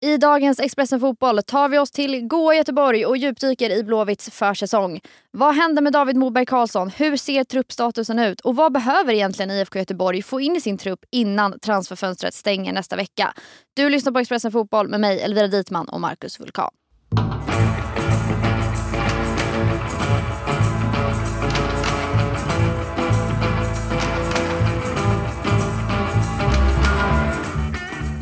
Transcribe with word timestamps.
I 0.00 0.16
dagens 0.16 0.60
Expressen 0.60 1.00
Fotboll 1.00 1.42
tar 1.42 1.68
vi 1.68 1.78
oss 1.78 1.90
till 1.90 2.26
Goa 2.26 2.54
Göteborg 2.54 3.06
och 3.06 3.16
djupdyker 3.16 3.70
i 3.70 3.84
Blåvitts 3.84 4.30
försäsong. 4.30 5.00
Vad 5.30 5.54
händer 5.54 5.82
med 5.82 5.92
David 5.92 6.16
Moberg 6.16 6.46
Karlsson? 6.46 6.90
Hur 6.90 7.16
ser 7.16 7.44
truppstatusen 7.44 8.18
ut? 8.18 8.40
Och 8.40 8.56
vad 8.56 8.72
behöver 8.72 9.12
egentligen 9.12 9.50
IFK 9.50 9.78
Göteborg 9.78 10.22
få 10.22 10.40
in 10.40 10.56
i 10.56 10.60
sin 10.60 10.78
trupp 10.78 11.00
innan 11.10 11.58
transferfönstret 11.58 12.34
stänger 12.34 12.72
nästa 12.72 12.96
vecka? 12.96 13.32
Du 13.74 13.88
lyssnar 13.88 14.12
på 14.12 14.18
Expressen 14.18 14.52
Fotboll 14.52 14.88
med 14.88 15.00
mig 15.00 15.20
Elvira 15.20 15.46
Ditman 15.46 15.88
och 15.88 16.00
Marcus 16.00 16.40
Vulkan. 16.40 16.70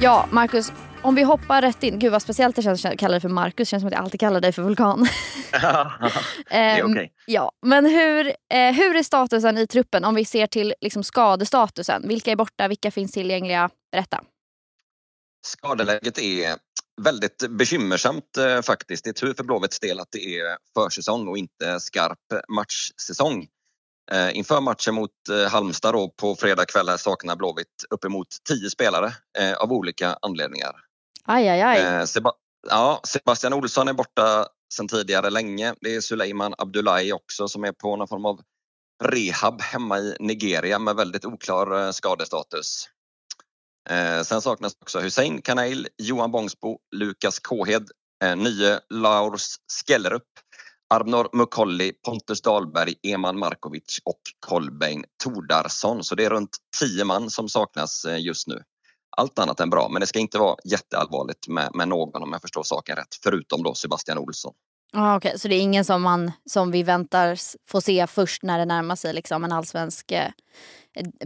Ja, 0.01 0.27
Marcus, 0.31 0.73
om 1.07 1.15
vi 1.15 1.23
hoppar 1.23 1.63
rätt 1.63 1.83
in. 1.83 1.99
Gud 1.99 2.13
vad 2.13 2.23
speciellt 2.23 2.57
det 2.57 2.63
känns 2.63 2.85
att 2.85 2.99
kalla 2.99 3.13
dig 3.13 3.21
för 3.21 3.29
Marcus. 3.29 3.57
Det 3.57 3.71
känns 3.71 3.81
som 3.81 3.89
att 3.89 3.93
jag 3.93 4.03
alltid 4.03 4.21
kallar 4.21 4.41
dig 4.41 4.53
för 4.53 4.63
Vulkan. 4.63 5.09
Ja, 5.53 5.93
det 6.51 6.57
är 6.57 6.83
okej. 6.83 6.93
Okay. 6.93 7.09
ja, 7.27 7.53
men 7.67 7.87
hur, 7.87 8.27
eh, 8.27 8.73
hur 8.73 8.97
är 8.97 9.03
statusen 9.03 9.59
i 9.59 9.67
truppen 9.67 10.05
om 10.05 10.15
vi 10.15 10.25
ser 10.25 10.47
till 10.47 10.75
liksom, 10.81 11.05
skadestatusen? 11.05 12.09
Vilka 12.09 12.33
är 12.33 12.37
borta? 12.37 12.69
Vilka 12.69 12.91
finns 12.91 13.13
tillgängliga? 13.13 13.71
Berätta. 13.93 14.21
Skadeläget 15.47 16.19
är 16.19 16.57
väldigt 17.03 17.49
bekymmersamt 17.51 18.37
eh, 18.37 18.63
faktiskt. 18.63 19.05
Det 19.05 19.11
är 19.11 19.15
tur 19.15 19.35
för 19.35 19.45
Blåvitts 19.45 19.81
del 19.81 20.01
att 20.01 20.09
det 20.11 20.39
är 20.39 20.57
försäsong 20.75 21.29
och 21.29 21.39
inte 21.39 21.81
skarp 21.81 22.19
matchsäsong. 22.49 23.47
Eh, 24.13 24.37
inför 24.37 24.61
matchen 24.61 24.95
mot 24.95 25.11
eh, 25.31 25.51
Halmstad 25.51 25.95
då, 25.95 26.09
på 26.09 26.37
fredag 26.37 26.65
kväll 26.65 26.99
saknar 26.99 27.37
Blåvitt 27.37 27.85
uppemot 27.91 28.29
tio 28.49 28.71
spelare 28.71 29.13
eh, 29.39 29.53
av 29.53 29.73
olika 29.73 30.19
anledningar. 30.23 30.86
Aj, 31.27 31.49
aj, 31.49 31.63
aj. 31.63 31.79
Eh, 31.79 32.07
Seba 32.07 32.33
ja, 32.69 33.01
Sebastian 33.05 33.53
Olsson 33.53 33.89
är 33.89 33.93
borta 33.93 34.47
sedan 34.75 34.89
tidigare 34.89 35.31
länge. 35.31 35.75
Det 35.81 35.95
är 35.95 36.01
Suleiman 36.01 36.55
Abdullahi 36.59 37.13
också 37.13 37.49
som 37.49 37.65
är 37.65 37.73
på 37.73 37.97
någon 37.97 38.09
form 38.09 38.27
av 38.27 38.41
rehab 39.05 39.63
hemma 39.63 39.99
i 39.99 40.17
Nigeria 40.21 40.79
med 40.79 40.97
väldigt 40.97 41.25
oklar 41.25 41.87
eh, 41.87 41.91
skadestatus. 41.91 42.89
Eh, 43.91 44.23
sen 44.23 44.43
saknas 44.43 44.77
också 44.81 45.01
Hussein 45.01 45.43
Kanail, 45.43 45.89
Johan 45.99 46.31
Bångsbo, 46.31 46.79
Lukas 46.97 47.39
Kåhed, 47.39 47.91
nye 48.37 48.81
Laurs 48.91 49.57
Skellerup 49.73 50.23
Arnor 50.95 51.29
Mukolli, 51.33 51.93
Pontus 51.93 52.43
Dahlberg, 52.43 52.95
Eman 53.03 53.39
Markovic 53.39 54.01
och 54.05 54.21
Kolbein 54.41 55.05
Tordarsson. 55.25 56.05
Så 56.05 56.15
det 56.15 56.25
är 56.25 56.31
runt 56.31 56.57
tio 56.79 57.05
man 57.05 57.31
som 57.31 57.49
saknas 57.49 58.07
just 58.19 58.47
nu. 58.47 58.63
Allt 59.17 59.39
annat 59.39 59.61
än 59.61 59.71
bra, 59.71 59.89
men 59.89 60.01
det 60.01 60.07
ska 60.07 60.19
inte 60.19 60.39
vara 60.39 60.57
jätteallvarligt 60.65 61.49
med, 61.49 61.71
med 61.75 61.89
någon 61.89 62.23
om 62.23 62.33
jag 62.33 62.41
förstår 62.41 62.63
saken 62.63 62.97
rätt, 62.97 63.15
förutom 63.23 63.63
då 63.63 63.75
Sebastian 63.75 64.19
Olsson. 64.19 64.55
Ah, 64.93 65.17
okay. 65.17 65.39
Så 65.39 65.49
det 65.49 65.55
är 65.55 65.61
ingen 65.61 65.85
som, 65.85 66.03
man, 66.03 66.33
som 66.51 66.71
vi 66.71 66.83
väntar 66.83 67.39
få 67.71 67.81
se 67.81 68.07
först 68.07 68.43
när 68.43 68.59
det 68.59 68.65
närmar 68.65 68.97
sig 68.97 69.15
liksom 69.15 69.45
en 69.45 69.53
allsvensk 69.53 70.13
eh, 70.13 70.31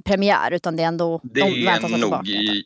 premiär 0.05 0.51
utan 0.51 0.77
det 0.77 0.83
är 0.83 0.87
ändå 0.87 1.21
det 1.23 1.41
de 1.41 1.65
väntas 1.65 1.91
nog 1.91 2.01
tillbaka? 2.01 2.31
I, 2.31 2.65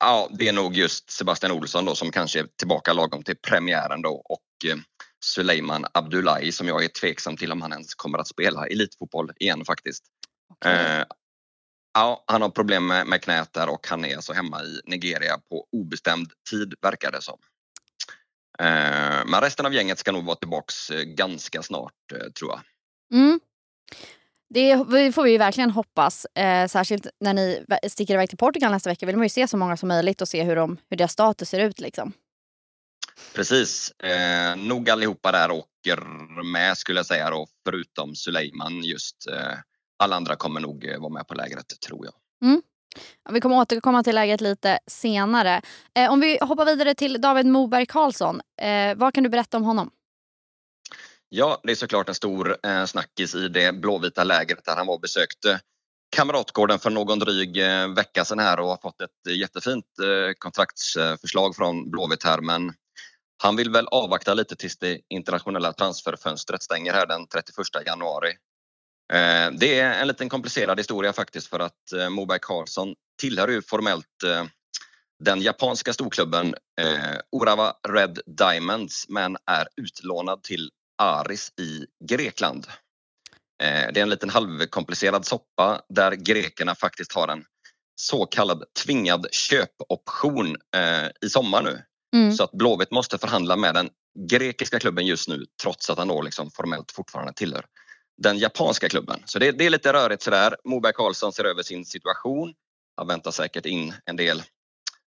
ja, 0.00 0.28
det 0.38 0.48
är 0.48 0.52
nog 0.52 0.76
just 0.76 1.10
Sebastian 1.10 1.52
Olsson 1.52 1.84
då 1.84 1.94
som 1.94 2.10
kanske 2.10 2.40
är 2.40 2.46
tillbaka 2.56 2.92
lagom 2.92 3.22
till 3.22 3.36
premiären 3.36 4.02
då 4.02 4.22
och 4.24 4.70
eh, 4.70 4.76
Suleiman 5.24 5.86
Abdullahi 5.94 6.52
som 6.52 6.68
jag 6.68 6.84
är 6.84 6.88
tveksam 6.88 7.36
till 7.36 7.52
om 7.52 7.62
han 7.62 7.72
ens 7.72 7.94
kommer 7.94 8.18
att 8.18 8.28
spela 8.28 8.66
elitfotboll 8.66 9.32
igen 9.36 9.64
faktiskt. 9.64 10.04
Okay. 10.54 10.98
Eh, 10.98 11.04
ja, 11.94 12.24
han 12.26 12.42
har 12.42 12.48
problem 12.48 12.86
med, 12.86 13.06
med 13.06 13.22
knät 13.22 13.52
där 13.52 13.68
och 13.68 13.86
han 13.88 14.04
är 14.04 14.16
alltså 14.16 14.32
hemma 14.32 14.62
i 14.62 14.80
Nigeria 14.84 15.38
på 15.50 15.66
obestämd 15.72 16.32
tid 16.50 16.74
verkar 16.82 17.12
det 17.12 17.22
som. 17.22 17.38
Eh, 18.58 19.24
men 19.26 19.40
resten 19.40 19.66
av 19.66 19.74
gänget 19.74 19.98
ska 19.98 20.12
nog 20.12 20.24
vara 20.24 20.36
tillbaks 20.36 20.90
eh, 20.90 21.02
ganska 21.02 21.62
snart 21.62 22.12
eh, 22.14 22.30
tror 22.32 22.50
jag. 22.50 22.60
Mm. 23.20 23.40
Det 24.54 24.76
får 25.14 25.22
vi 25.22 25.38
verkligen 25.38 25.70
hoppas. 25.70 26.24
Eh, 26.24 26.66
särskilt 26.68 27.06
när 27.20 27.34
ni 27.34 27.64
sticker 27.88 28.14
iväg 28.14 28.28
till 28.28 28.38
Portugal 28.38 28.72
nästa 28.72 28.90
vecka 28.90 29.06
vill 29.06 29.16
man 29.16 29.24
ju 29.24 29.28
se 29.28 29.48
så 29.48 29.56
många 29.56 29.76
som 29.76 29.88
möjligt 29.88 30.20
och 30.22 30.28
se 30.28 30.42
hur, 30.42 30.56
de, 30.56 30.78
hur 30.88 30.96
deras 30.96 31.12
status 31.12 31.48
ser 31.48 31.60
ut. 31.60 31.80
Liksom. 31.80 32.12
Precis, 33.34 33.90
eh, 33.90 34.56
nog 34.56 34.90
allihopa 34.90 35.32
där 35.32 35.50
åker 35.50 35.96
med 36.42 36.78
skulle 36.78 36.98
jag 36.98 37.06
säga 37.06 37.30
då, 37.30 37.46
förutom 37.64 38.14
Suleiman 38.14 38.82
just. 38.84 39.26
Eh, 39.32 39.58
alla 40.02 40.16
andra 40.16 40.36
kommer 40.36 40.60
nog 40.60 40.84
eh, 40.84 41.00
vara 41.00 41.12
med 41.12 41.26
på 41.26 41.34
lägret 41.34 41.80
tror 41.86 42.04
jag. 42.04 42.14
Mm. 42.48 42.62
Vi 43.30 43.40
kommer 43.40 43.56
återkomma 43.56 44.02
till 44.02 44.14
läget 44.14 44.40
lite 44.40 44.78
senare. 44.86 45.62
Eh, 45.94 46.12
om 46.12 46.20
vi 46.20 46.38
hoppar 46.40 46.64
vidare 46.64 46.94
till 46.94 47.20
David 47.20 47.46
Moberg 47.46 47.86
Karlsson. 47.86 48.40
Eh, 48.62 48.94
vad 48.96 49.14
kan 49.14 49.24
du 49.24 49.30
berätta 49.30 49.56
om 49.56 49.64
honom? 49.64 49.90
Ja, 51.28 51.60
det 51.62 51.70
är 51.70 51.76
såklart 51.76 52.08
en 52.08 52.14
stor 52.14 52.56
eh, 52.66 52.84
snackis 52.84 53.34
i 53.34 53.48
det 53.48 53.74
blåvita 53.74 54.24
lägret 54.24 54.64
där 54.64 54.76
han 54.76 54.86
var 54.86 54.94
och 54.94 55.00
besökte 55.00 55.60
Kamratgården 56.16 56.78
för 56.78 56.90
någon 56.90 57.18
dryg 57.18 57.56
eh, 57.56 57.88
vecka 57.88 58.24
sedan 58.24 58.38
här 58.38 58.60
och 58.60 58.68
har 58.68 58.76
fått 58.76 59.00
ett 59.00 59.36
jättefint 59.36 59.84
eh, 60.02 60.32
kontraktsförslag 60.38 61.56
från 61.56 61.90
Blåvitt 61.90 62.24
här 62.24 62.40
men 62.40 62.72
han 63.42 63.56
vill 63.56 63.70
väl 63.70 63.86
avvakta 63.86 64.34
lite 64.34 64.56
tills 64.56 64.78
det 64.78 65.00
internationella 65.08 65.72
transferfönstret 65.72 66.62
stänger 66.62 66.92
här 66.92 67.06
den 67.06 67.26
31 67.26 67.86
januari. 67.86 68.32
Eh, 69.12 69.50
det 69.52 69.80
är 69.80 70.00
en 70.00 70.08
liten 70.08 70.28
komplicerad 70.28 70.80
historia 70.80 71.12
faktiskt 71.12 71.46
för 71.46 71.60
att 71.60 71.92
eh, 71.92 72.08
Moberg 72.08 72.38
Karlsson 72.42 72.94
tillhör 73.20 73.48
ju 73.48 73.62
formellt 73.62 74.22
eh, 74.26 74.44
den 75.24 75.42
japanska 75.42 75.92
storklubben 75.92 76.54
Orava 77.32 77.74
Red 77.88 78.20
Diamonds 78.26 79.08
men 79.08 79.36
är 79.46 79.68
utlånad 79.76 80.42
till 80.42 80.70
Aris 80.98 81.52
i 81.60 81.86
Grekland. 82.08 82.66
Det 83.58 83.96
är 83.96 84.02
en 84.02 84.10
liten 84.10 84.30
halvkomplicerad 84.30 85.26
soppa 85.26 85.82
där 85.88 86.12
grekerna 86.12 86.74
faktiskt 86.74 87.12
har 87.12 87.28
en 87.28 87.44
så 87.94 88.26
kallad 88.26 88.64
tvingad 88.84 89.26
köpoption 89.32 90.56
i 91.24 91.28
sommar 91.28 91.62
nu. 91.62 91.82
Mm. 92.16 92.32
Så 92.32 92.44
att 92.44 92.52
Blåvitt 92.52 92.90
måste 92.90 93.18
förhandla 93.18 93.56
med 93.56 93.74
den 93.74 93.90
grekiska 94.30 94.78
klubben 94.78 95.06
just 95.06 95.28
nu 95.28 95.46
trots 95.62 95.90
att 95.90 95.98
han 95.98 96.08
då 96.08 96.22
liksom 96.22 96.50
formellt 96.50 96.92
fortfarande 96.92 97.32
tillhör 97.32 97.64
den 98.22 98.38
japanska 98.38 98.88
klubben. 98.88 99.22
Så 99.24 99.38
det, 99.38 99.52
det 99.52 99.66
är 99.66 99.70
lite 99.70 99.92
rörigt 99.92 100.22
sådär. 100.22 100.56
Moberg 100.64 100.92
Karlsson 100.92 101.32
ser 101.32 101.44
över 101.44 101.62
sin 101.62 101.84
situation. 101.84 102.54
Han 102.96 103.06
väntar 103.06 103.30
säkert 103.30 103.66
in 103.66 103.94
en 104.04 104.16
del 104.16 104.42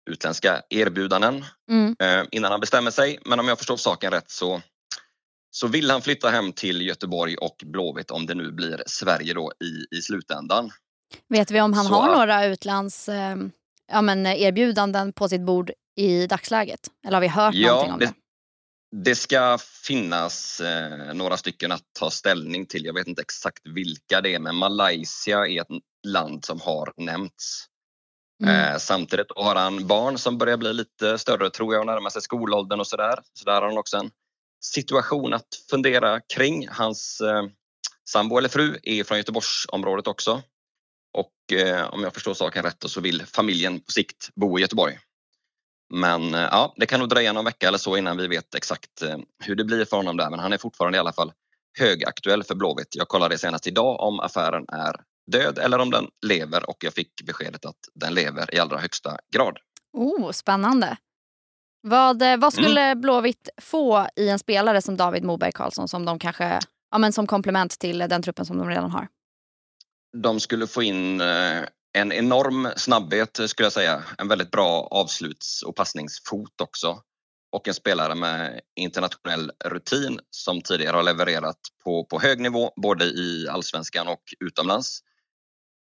utländska 0.09 0.61
erbjudanden 0.69 1.45
mm. 1.69 1.95
eh, 1.99 2.27
innan 2.31 2.51
han 2.51 2.59
bestämmer 2.59 2.91
sig. 2.91 3.19
Men 3.25 3.39
om 3.39 3.47
jag 3.47 3.57
förstår 3.57 3.77
saken 3.77 4.11
rätt 4.11 4.31
så, 4.31 4.61
så 5.51 5.67
vill 5.67 5.91
han 5.91 6.01
flytta 6.01 6.29
hem 6.29 6.53
till 6.53 6.81
Göteborg 6.81 7.35
och 7.37 7.63
Blåvitt 7.65 8.11
om 8.11 8.25
det 8.25 8.35
nu 8.35 8.51
blir 8.51 8.83
Sverige 8.85 9.33
då 9.33 9.51
i, 9.63 9.97
i 9.97 10.01
slutändan. 10.01 10.71
Vet 11.29 11.51
vi 11.51 11.61
om 11.61 11.73
han 11.73 11.85
så, 11.85 11.93
har 11.93 12.17
några 12.17 12.45
utlands 12.45 13.09
eh, 13.09 13.35
ja, 13.91 14.01
men 14.01 14.25
erbjudanden 14.25 15.13
på 15.13 15.29
sitt 15.29 15.41
bord 15.41 15.71
i 15.95 16.27
dagsläget? 16.27 16.79
Eller 17.07 17.15
har 17.15 17.21
vi 17.21 17.27
hört 17.27 17.53
ja, 17.55 17.71
någonting 17.71 17.93
om 17.93 17.99
det? 17.99 18.05
Det 18.05 18.13
ska 19.15 19.57
finnas 19.87 20.61
eh, 20.61 21.13
några 21.13 21.37
stycken 21.37 21.71
att 21.71 21.83
ta 21.99 22.09
ställning 22.09 22.65
till. 22.65 22.85
Jag 22.85 22.93
vet 22.93 23.07
inte 23.07 23.21
exakt 23.21 23.61
vilka 23.63 24.21
det 24.21 24.35
är 24.35 24.39
men 24.39 24.55
Malaysia 24.55 25.47
är 25.47 25.61
ett 25.61 25.67
land 26.07 26.45
som 26.45 26.59
har 26.59 26.93
nämnts. 26.97 27.65
Mm. 28.43 28.73
Eh, 28.73 28.77
samtidigt 28.77 29.27
har 29.35 29.55
han 29.55 29.87
barn 29.87 30.17
som 30.17 30.37
börjar 30.37 30.57
bli 30.57 30.73
lite 30.73 31.17
större 31.17 31.49
tror 31.49 31.73
jag 31.73 31.79
och 31.79 31.85
närma 31.85 32.09
sig 32.09 32.21
skolåldern 32.21 32.79
och 32.79 32.87
sådär. 32.87 33.19
Så 33.33 33.45
där 33.45 33.53
har 33.53 33.67
han 33.67 33.77
också 33.77 33.97
en 33.97 34.11
situation 34.61 35.33
att 35.33 35.47
fundera 35.69 36.21
kring. 36.35 36.67
Hans 36.67 37.21
eh, 37.21 37.43
sambo 38.09 38.37
eller 38.37 38.49
fru 38.49 38.79
är 38.83 39.03
från 39.03 39.17
Göteborgsområdet 39.17 40.07
också. 40.07 40.41
Och 41.13 41.57
eh, 41.57 41.93
om 41.93 42.03
jag 42.03 42.13
förstår 42.13 42.33
saken 42.33 42.63
rätt 42.63 42.83
så 42.85 43.01
vill 43.01 43.25
familjen 43.25 43.79
på 43.79 43.91
sikt 43.91 44.29
bo 44.35 44.59
i 44.59 44.61
Göteborg. 44.61 44.99
Men 45.93 46.33
eh, 46.33 46.39
ja, 46.39 46.73
det 46.77 46.85
kan 46.85 46.99
nog 46.99 47.09
dröja 47.09 47.33
någon 47.33 47.45
vecka 47.45 47.67
eller 47.67 47.77
så 47.77 47.97
innan 47.97 48.17
vi 48.17 48.27
vet 48.27 48.55
exakt 48.55 49.01
eh, 49.01 49.17
hur 49.43 49.55
det 49.55 49.63
blir 49.63 49.85
för 49.85 49.97
honom 49.97 50.17
där. 50.17 50.29
Men 50.29 50.39
han 50.39 50.53
är 50.53 50.57
fortfarande 50.57 50.97
i 50.97 50.99
alla 50.99 51.13
fall 51.13 51.31
högaktuell 51.79 52.43
för 52.43 52.55
Blåvitt. 52.55 52.95
Jag 52.95 53.07
kollade 53.07 53.37
senast 53.37 53.67
idag 53.67 53.99
om 53.99 54.19
affären 54.19 54.65
är 54.67 54.95
död 55.31 55.57
eller 55.57 55.79
om 55.79 55.91
den 55.91 56.07
lever 56.25 56.69
och 56.69 56.77
jag 56.79 56.93
fick 56.93 57.21
beskedet 57.25 57.65
att 57.65 57.75
den 57.93 58.13
lever 58.13 58.55
i 58.55 58.59
allra 58.59 58.77
högsta 58.77 59.17
grad. 59.33 59.57
Oh, 59.93 60.31
spännande. 60.31 60.97
Vad, 61.81 62.21
eh, 62.21 62.37
vad 62.37 62.53
skulle 62.53 62.81
mm. 62.81 63.01
Blåvitt 63.01 63.49
få 63.61 64.07
i 64.15 64.29
en 64.29 64.39
spelare 64.39 64.81
som 64.81 64.97
David 64.97 65.23
Moberg 65.23 65.51
Karlsson 65.51 65.87
som 65.87 66.05
de 66.05 66.19
kanske, 66.19 66.59
ja, 66.91 66.97
men 66.97 67.13
som 67.13 67.27
komplement 67.27 67.79
till 67.79 67.97
den 67.97 68.21
truppen 68.21 68.45
som 68.45 68.57
de 68.57 68.69
redan 68.69 68.91
har? 68.91 69.07
De 70.17 70.39
skulle 70.39 70.67
få 70.67 70.83
in 70.83 71.21
en 71.95 72.11
enorm 72.11 72.67
snabbhet 72.75 73.39
skulle 73.45 73.65
jag 73.65 73.73
säga. 73.73 74.03
En 74.17 74.27
väldigt 74.27 74.51
bra 74.51 74.87
avsluts 74.91 75.63
och 75.63 75.75
passningsfot 75.75 76.61
också. 76.61 77.01
Och 77.51 77.67
en 77.67 77.73
spelare 77.73 78.15
med 78.15 78.61
internationell 78.75 79.51
rutin 79.65 80.19
som 80.29 80.61
tidigare 80.61 80.95
har 80.95 81.03
levererat 81.03 81.59
på, 81.83 82.05
på 82.05 82.19
hög 82.19 82.39
nivå 82.39 82.71
både 82.75 83.05
i 83.05 83.47
allsvenskan 83.49 84.07
och 84.07 84.23
utomlands. 84.39 84.99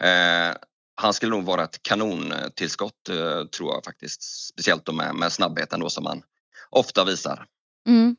Eh, 0.04 0.56
han 0.96 1.14
skulle 1.14 1.36
nog 1.36 1.46
vara 1.46 1.64
ett 1.64 1.84
kanontillskott 1.84 3.10
eh, 3.10 3.46
tror 3.46 3.74
jag 3.74 3.86
faktiskt. 3.86 4.48
Speciellt 4.54 4.86
då 4.86 4.92
med, 4.92 5.16
med 5.16 5.32
snabbheten 5.32 5.80
då 5.80 5.90
som 5.90 6.06
han 6.06 6.22
ofta 6.70 7.06
visar. 7.06 7.46
Mm. 7.88 8.16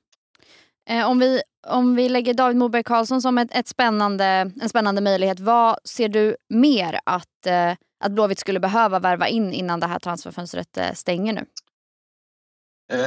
Eh, 0.89 1.09
om, 1.09 1.19
vi, 1.19 1.43
om 1.67 1.95
vi 1.95 2.09
lägger 2.09 2.35
David 2.35 2.57
Moberg 2.57 2.83
Karlsson 2.83 3.23
som 3.23 3.39
ett, 3.39 3.49
ett 3.51 3.69
spännande, 3.69 4.25
en 4.61 4.69
spännande 4.69 5.01
möjlighet. 5.01 5.41
Vad 5.41 5.79
ser 5.85 6.09
du 6.09 6.37
mer 6.49 7.01
att, 7.07 7.47
eh, 7.47 7.73
att 8.05 8.13
Blåvitt 8.13 8.39
skulle 8.39 8.61
behöva 8.61 8.99
värva 8.99 9.29
in 9.29 9.53
innan 9.53 9.81
det 9.81 9.87
här 9.87 9.99
transferfönstret 9.99 10.77
eh, 10.77 10.93
stänger 10.93 11.33
nu? 11.33 11.47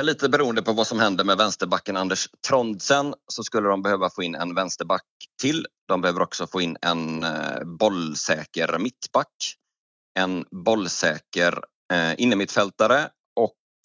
Lite 0.02 0.30
beroende 0.30 0.62
på 0.62 0.74
vad 0.74 0.88
som 0.88 1.00
händer 1.00 1.24
med 1.24 1.38
vänsterbacken 1.38 1.98
Anders 1.98 2.30
Trondsen 2.48 3.14
så 3.28 3.44
skulle 3.44 3.70
de 3.70 3.82
behöva 3.82 4.10
få 4.10 4.24
in 4.24 4.36
en 4.36 4.56
vänsterback 4.56 5.06
till. 5.42 5.66
De 5.88 6.02
behöver 6.02 6.22
också 6.22 6.48
få 6.48 6.62
in 6.62 6.78
en 6.82 7.26
bollsäker 7.80 8.80
mittback, 8.80 9.56
en 10.20 10.46
bollsäker 10.52 11.60
innermittfältare 12.18 13.10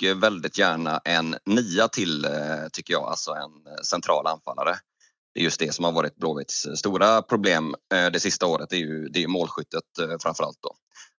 Eh, 0.03 0.15
väldigt 0.15 0.59
gärna 0.59 1.01
en 1.05 1.37
nia 1.47 1.89
till 1.89 2.25
eh, 2.25 2.31
tycker 2.73 2.95
jag, 2.95 3.03
alltså 3.03 3.31
en 3.31 3.73
eh, 3.73 3.83
central 3.83 4.27
anfallare. 4.27 4.77
Det 5.35 5.41
är 5.41 5.45
just 5.45 5.61
det 5.61 5.75
som 5.75 5.85
har 5.85 5.93
varit 5.93 6.17
Blåvitts 6.17 6.67
stora 6.75 7.23
problem 7.23 7.75
det 8.13 8.21
sista 8.21 8.47
året, 8.47 8.71
det 8.71 8.77
är 8.77 8.81
ju, 8.81 9.09
det 9.09 9.23
är 9.23 9.29
målskyttet 9.29 9.85
framförallt 10.23 10.59
då. 10.61 10.75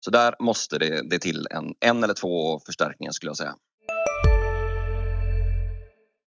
Så 0.05 0.11
där 0.11 0.35
måste 0.41 0.79
det, 0.79 1.11
det 1.11 1.19
till 1.19 1.47
en, 1.51 1.75
en 1.81 2.05
eller 2.05 2.15
två 2.15 2.61
förstärkningar 2.67 3.13
skulle 3.13 3.31
jag 3.31 3.37
säga. 3.37 3.55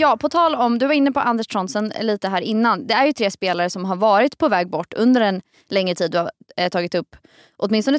Ja, 0.00 0.16
på 0.16 0.28
tal 0.28 0.54
om, 0.54 0.78
du 0.78 0.86
var 0.86 0.94
inne 0.94 1.12
på 1.12 1.20
Anders 1.20 1.46
Tronsen 1.46 1.92
lite 2.00 2.28
här 2.28 2.40
innan. 2.40 2.86
Det 2.86 2.94
är 2.94 3.06
ju 3.06 3.12
tre 3.12 3.30
spelare 3.30 3.70
som 3.70 3.84
har 3.84 3.96
varit 3.96 4.38
på 4.38 4.48
väg 4.48 4.70
bort 4.70 4.94
under 4.94 5.20
en 5.20 5.42
längre 5.68 5.94
tid. 5.94 6.10
Du 6.10 6.18
har 6.18 6.30
eh, 6.56 6.68
tagit 6.68 6.94
upp 6.94 7.16
åtminstone 7.56 7.98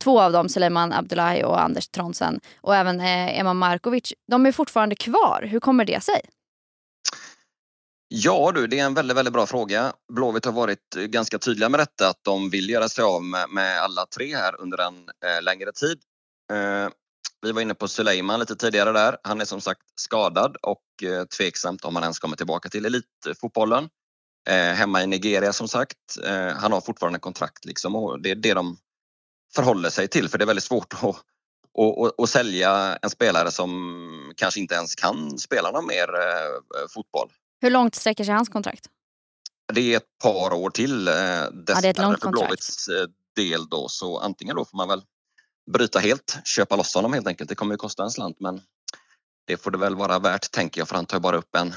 två 0.00 0.20
av 0.20 0.32
dem, 0.32 0.48
Suleiman 0.48 0.92
Abdullahi 0.92 1.44
och 1.44 1.62
Anders 1.62 1.88
Tronsen. 1.88 2.40
Och 2.60 2.76
även 2.76 3.00
eh, 3.00 3.38
Eman 3.38 3.56
Markovic. 3.56 4.12
De 4.28 4.46
är 4.46 4.52
fortfarande 4.52 4.94
kvar. 4.94 5.48
Hur 5.50 5.60
kommer 5.60 5.84
det 5.84 6.02
sig? 6.02 6.20
Ja 8.08 8.52
du, 8.54 8.66
det 8.66 8.78
är 8.78 8.84
en 8.84 8.94
väldigt, 8.94 9.16
väldigt 9.16 9.34
bra 9.34 9.46
fråga. 9.46 9.92
Blåvitt 10.12 10.44
har 10.44 10.52
varit 10.52 10.96
eh, 10.96 11.02
ganska 11.02 11.38
tydliga 11.38 11.68
med 11.68 11.80
detta 11.80 12.08
att 12.08 12.24
de 12.24 12.50
vill 12.50 12.70
göra 12.70 12.88
sig 12.88 13.04
av 13.04 13.24
med, 13.24 13.50
med 13.50 13.80
alla 13.82 14.06
tre 14.06 14.36
här 14.36 14.60
under 14.60 14.78
en 14.78 14.94
eh, 14.96 15.42
längre 15.42 15.72
tid. 15.72 15.98
Eh, 16.52 16.88
vi 17.42 17.52
var 17.52 17.62
inne 17.62 17.74
på 17.74 17.88
Suleiman 17.88 18.40
lite 18.40 18.56
tidigare 18.56 18.92
där. 18.92 19.16
Han 19.22 19.40
är 19.40 19.44
som 19.44 19.60
sagt 19.60 19.82
skadad 19.94 20.56
och 20.62 21.02
eh, 21.02 21.24
tveksamt 21.24 21.84
om 21.84 21.96
han 21.96 22.02
ens 22.02 22.18
kommer 22.18 22.36
tillbaka 22.36 22.68
till 22.68 22.86
elitfotbollen. 22.86 23.88
Eh, 24.48 24.54
hemma 24.54 25.02
i 25.02 25.06
Nigeria 25.06 25.52
som 25.52 25.68
sagt. 25.68 25.96
Eh, 26.24 26.48
han 26.48 26.72
har 26.72 26.80
fortfarande 26.80 27.18
kontrakt 27.18 27.64
liksom 27.64 27.96
och 27.96 28.22
det 28.22 28.30
är 28.30 28.34
det 28.34 28.54
de 28.54 28.78
förhåller 29.54 29.90
sig 29.90 30.08
till 30.08 30.28
för 30.28 30.38
det 30.38 30.44
är 30.44 30.46
väldigt 30.46 30.64
svårt 30.64 30.92
att, 30.92 31.04
att, 31.04 31.16
att, 31.78 32.20
att 32.20 32.30
sälja 32.30 32.98
en 33.02 33.10
spelare 33.10 33.50
som 33.50 34.32
kanske 34.36 34.60
inte 34.60 34.74
ens 34.74 34.94
kan 34.94 35.38
spela 35.38 35.70
någon 35.70 35.86
mer 35.86 36.08
eh, 36.14 36.88
fotboll. 36.94 37.32
Hur 37.60 37.70
långt 37.70 37.94
sträcker 37.94 38.24
sig 38.24 38.34
hans 38.34 38.48
kontrakt? 38.48 38.86
Det 39.72 39.92
är 39.92 39.96
ett 39.96 40.18
par 40.22 40.52
år 40.52 40.70
till. 40.70 41.08
Eh, 41.08 41.14
ja, 41.14 41.50
det 41.50 41.72
är 41.72 41.86
ett 41.86 41.98
långt 41.98 42.20
kontrakt. 42.20 42.46
Blåvitts 42.46 42.88
eh, 42.88 43.06
del 43.36 43.68
då 43.68 43.88
så 43.88 44.18
antingen 44.18 44.56
då 44.56 44.64
får 44.64 44.76
man 44.76 44.88
väl 44.88 45.02
bryta 45.72 45.98
helt, 45.98 46.38
köpa 46.44 46.76
loss 46.76 46.94
honom 46.94 47.12
helt 47.12 47.26
enkelt. 47.26 47.48
Det 47.48 47.54
kommer 47.54 47.74
ju 47.74 47.78
kosta 47.78 48.02
en 48.02 48.10
slant 48.10 48.40
men 48.40 48.60
det 49.46 49.56
får 49.56 49.70
det 49.70 49.78
väl 49.78 49.96
vara 49.96 50.18
värt 50.18 50.50
tänker 50.50 50.80
jag 50.80 50.88
för 50.88 50.96
han 50.96 51.06
tar 51.06 51.20
bara 51.20 51.36
upp 51.36 51.56
en, 51.56 51.74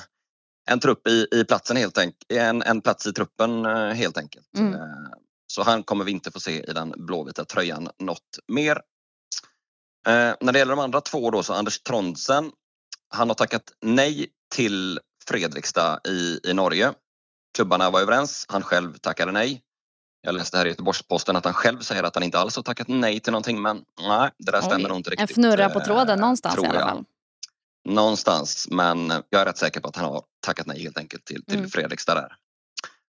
en 0.70 0.80
trupp 0.80 1.08
i, 1.08 1.28
i 1.32 1.46
platsen 1.46 1.78
helt 1.78 1.98
enkelt, 1.98 2.32
en, 2.32 2.62
en 2.62 2.82
plats 2.82 3.08
i 3.08 3.14
truppen 3.14 3.66
eh, 3.66 3.92
helt 3.92 4.18
enkelt. 4.18 4.48
Mm. 4.58 4.74
Eh, 4.74 4.80
så 5.48 5.64
han 5.64 5.84
kommer 5.84 6.06
vi 6.06 6.12
inte 6.12 6.32
få 6.32 6.40
se 6.40 6.64
i 6.70 6.74
den 6.74 6.94
blåvita 6.98 7.46
tröjan 7.46 7.90
något 8.00 8.40
mer. 8.48 8.82
Eh, 10.08 10.34
när 10.42 10.52
det 10.52 10.60
gäller 10.60 10.76
de 10.76 10.80
andra 10.80 11.02
två 11.02 11.32
då 11.32 11.44
så 11.44 11.54
Anders 11.54 11.80
Trondsen, 11.80 12.52
han 13.10 13.28
har 13.28 13.36
tackat 13.36 13.72
nej 13.82 14.28
till 14.56 15.00
Fredrikstad 15.26 16.00
i, 16.08 16.40
i 16.44 16.54
Norge. 16.54 16.94
Klubbarna 17.56 17.90
var 17.90 18.02
överens, 18.02 18.46
han 18.50 18.64
själv 18.64 18.98
tackade 18.98 19.32
nej. 19.32 19.62
Jag 20.22 20.36
läste 20.36 20.58
här 20.58 20.66
i 20.66 20.70
Göteborgs-Posten 20.70 21.36
att 21.36 21.46
han 21.46 21.54
själv 21.54 21.80
säger 21.80 22.04
att 22.04 22.16
han 22.16 22.24
inte 22.24 22.40
alls 22.40 22.56
har 22.56 22.64
tackat 22.64 22.88
nej 22.88 23.20
till 23.20 23.32
någonting 23.32 23.62
men 23.62 23.84
nej, 24.02 24.30
det 24.38 24.52
där 24.52 24.62
stämmer 24.62 24.90
nog 24.90 24.98
inte 24.98 25.10
riktigt. 25.10 25.30
En 25.30 25.44
fnurra 25.44 25.70
på 25.70 25.80
tråden 25.80 26.10
eh, 26.10 26.22
någonstans 26.22 26.64
i 26.64 26.68
alla 26.68 26.80
fall. 26.80 27.04
Någonstans, 27.90 28.68
men 28.72 29.10
jag 29.30 29.42
är 29.42 29.46
rätt 29.46 29.58
säker 29.58 29.80
på 29.80 29.90
att 29.90 29.96
han 29.96 30.06
har 30.06 30.24
tackat 30.46 30.68
nej 30.68 30.82
helt 30.82 30.98
enkelt 30.98 31.26
till, 31.26 31.46
till 31.46 31.58
mm. 31.58 31.70
Fredrikstad 31.70 32.16
där. 32.16 32.36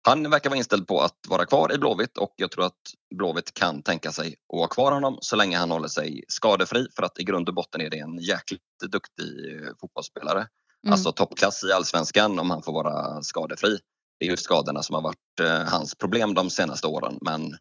Han 0.08 0.30
verkar 0.30 0.50
vara 0.50 0.58
inställd 0.58 0.88
på 0.88 1.02
att 1.02 1.18
vara 1.28 1.46
kvar 1.46 1.74
i 1.74 1.78
Blåvitt 1.78 2.18
och 2.18 2.34
jag 2.36 2.52
tror 2.52 2.66
att 2.66 2.82
Blåvitt 3.16 3.54
kan 3.54 3.82
tänka 3.82 4.12
sig 4.12 4.36
att 4.54 4.60
ha 4.60 4.68
kvar 4.68 4.92
honom 4.92 5.18
så 5.22 5.36
länge 5.36 5.58
han 5.58 5.72
håller 5.72 5.88
sig 5.88 6.24
skadefri 6.28 6.88
för 6.96 7.04
att 7.04 7.20
i 7.20 7.24
grund 7.24 7.50
och 7.50 7.56
botten 7.56 7.82
är 7.82 7.90
det 7.90 8.00
en 8.00 8.18
jäkligt 8.18 8.62
duktig 8.92 9.56
eh, 9.56 9.72
fotbollsspelare. 9.82 10.48
Mm. 10.84 10.94
Alltså 10.94 11.12
toppklass 11.12 11.64
i 11.64 11.72
allsvenskan 11.72 12.40
om 12.40 12.50
han 12.50 12.64
får 12.64 12.74
vara 12.74 13.22
skadefri. 13.24 13.80
Det 14.20 14.26
är 14.26 14.30
ju 14.30 14.38
skadorna 14.38 14.84
som 14.84 14.96
har 14.96 15.02
varit 15.02 15.40
eh, 15.42 15.64
hans 15.64 15.96
problem 15.96 16.34
de 16.34 16.50
senaste 16.50 16.88
åren. 16.88 17.18
Men 17.22 17.58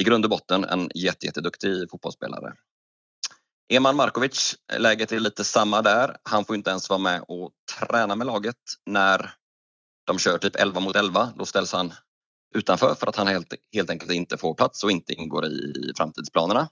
i 0.00 0.04
grund 0.04 0.24
och 0.24 0.30
botten 0.30 0.64
en 0.64 0.90
jätteduktig 0.94 1.90
fotbollsspelare. 1.90 2.52
Eman 3.72 3.96
Markovic, 3.96 4.56
läget 4.78 5.12
är 5.12 5.20
lite 5.20 5.44
samma 5.44 5.82
där. 5.82 6.16
Han 6.22 6.44
får 6.44 6.56
inte 6.56 6.70
ens 6.70 6.90
vara 6.90 6.98
med 6.98 7.24
och 7.28 7.50
träna 7.78 8.16
med 8.16 8.26
laget 8.26 8.56
när 8.86 9.34
de 10.06 10.18
kör 10.18 10.38
typ 10.38 10.56
11 10.56 10.80
mot 10.80 10.96
11. 10.96 11.32
Då 11.36 11.44
ställs 11.44 11.72
han 11.72 11.92
utanför 12.54 12.94
för 12.94 13.06
att 13.06 13.16
han 13.16 13.26
helt, 13.26 13.54
helt 13.74 13.90
enkelt 13.90 14.12
inte 14.12 14.36
får 14.36 14.54
plats 14.54 14.84
och 14.84 14.90
inte 14.90 15.12
ingår 15.12 15.46
i 15.46 15.92
framtidsplanerna. 15.96 16.68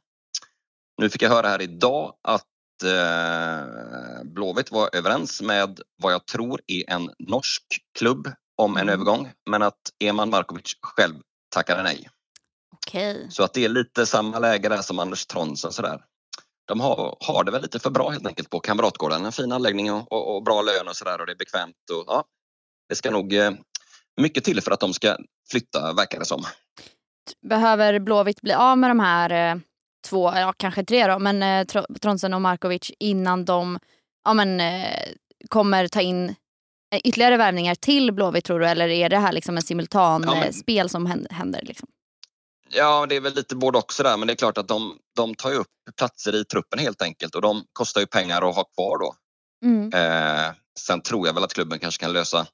Nu 0.98 1.10
fick 1.10 1.22
jag 1.22 1.30
höra 1.30 1.48
här 1.48 1.62
idag 1.62 2.14
att 2.22 2.82
eh, 2.84 4.24
Blåvitt 4.24 4.70
var 4.70 4.90
överens 4.92 5.42
med 5.42 5.80
vad 6.02 6.12
jag 6.12 6.26
tror 6.26 6.60
är 6.66 6.90
en 6.90 7.10
norsk 7.18 7.64
klubb 7.98 8.28
om 8.56 8.76
en 8.76 8.82
mm. 8.82 8.92
övergång 8.94 9.32
men 9.50 9.62
att 9.62 9.80
Eman 10.04 10.30
Markovic 10.30 10.76
själv 10.82 11.14
tackade 11.54 11.82
nej. 11.82 12.08
Okay. 12.76 13.30
Så 13.30 13.42
att 13.42 13.52
det 13.52 13.64
är 13.64 13.68
lite 13.68 14.06
samma 14.06 14.38
läge 14.38 14.68
där 14.68 14.82
som 14.82 14.98
Anders 14.98 15.26
Tronsson 15.26 15.72
sådär. 15.72 16.00
De 16.66 16.80
har, 16.80 17.16
har 17.20 17.44
det 17.44 17.50
väl 17.50 17.62
lite 17.62 17.78
för 17.78 17.90
bra 17.90 18.10
helt 18.10 18.26
enkelt 18.26 18.50
på 18.50 18.60
Kamratgården. 18.60 19.24
En 19.24 19.32
fin 19.32 19.52
anläggning 19.52 19.92
och, 19.92 20.12
och, 20.12 20.36
och 20.36 20.44
bra 20.44 20.62
lön 20.62 20.88
och 20.88 20.96
sådär 20.96 21.20
och 21.20 21.26
det 21.26 21.32
är 21.32 21.36
bekvämt. 21.36 21.90
Och, 21.92 22.04
ja, 22.06 22.24
det 22.88 22.94
ska 22.94 23.10
nog 23.10 23.34
eh, 23.34 23.50
mycket 24.20 24.44
till 24.44 24.60
för 24.60 24.70
att 24.70 24.80
de 24.80 24.94
ska 24.94 25.16
flytta 25.50 25.92
verkar 25.92 26.18
det 26.18 26.24
som. 26.24 26.44
Behöver 27.48 27.98
Blåvitt 27.98 28.40
bli 28.40 28.52
av 28.52 28.78
med 28.78 28.90
de 28.90 29.00
här 29.00 29.52
eh, 29.52 29.60
två, 30.08 30.32
ja 30.34 30.54
kanske 30.56 30.84
tre 30.84 31.06
då, 31.06 31.18
men 31.18 31.42
eh, 31.42 31.66
Tronsen 32.02 32.34
och 32.34 32.42
Markovic 32.42 32.92
innan 32.98 33.44
de 33.44 33.78
ja, 34.24 34.34
men, 34.34 34.60
eh, 34.60 35.08
kommer 35.48 35.88
ta 35.88 36.00
in 36.00 36.34
ytterligare 37.04 37.36
värvningar 37.36 37.74
till 37.74 38.12
Blåvitt 38.12 38.44
tror 38.44 38.60
du 38.60 38.66
eller 38.66 38.88
är 38.88 39.08
det 39.08 39.18
här 39.18 39.32
liksom 39.32 39.56
en 39.56 39.62
simultan 39.62 40.24
ja, 40.26 40.34
men... 40.34 40.42
Eh, 40.42 40.52
spel 40.52 40.88
som 40.88 41.06
händer? 41.30 41.62
Liksom? 41.62 41.88
Ja, 42.68 43.06
det 43.06 43.16
är 43.16 43.20
väl 43.20 43.34
lite 43.34 43.56
både 43.56 43.78
också 43.78 44.02
där 44.02 44.16
men 44.16 44.26
det 44.26 44.32
är 44.32 44.36
klart 44.36 44.58
att 44.58 44.68
de, 44.68 44.98
de 45.16 45.34
tar 45.34 45.50
ju 45.50 45.56
upp 45.56 45.66
platser 45.96 46.34
i 46.34 46.44
truppen 46.44 46.78
helt 46.78 47.02
enkelt 47.02 47.34
och 47.34 47.42
de 47.42 47.64
kostar 47.72 48.00
ju 48.00 48.06
pengar 48.06 48.48
att 48.48 48.56
ha 48.56 48.64
kvar 48.64 48.98
då. 48.98 49.14
Mm. 49.64 49.92
Eh, 49.92 50.54
sen 50.78 51.00
tror 51.00 51.26
jag 51.26 51.34
väl 51.34 51.44
att 51.44 51.54
klubben 51.54 51.78
kanske 51.78 52.02
kan 52.02 52.12
lösa 52.12 52.46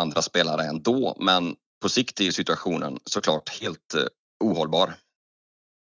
andra 0.00 0.22
spelare 0.22 0.64
ändå 0.64 1.16
men 1.20 1.56
på 1.82 1.88
sikt 1.88 2.20
är 2.20 2.30
situationen 2.30 2.98
såklart 3.04 3.48
helt 3.60 3.94
eh, 3.94 4.04
ohållbar. 4.44 4.94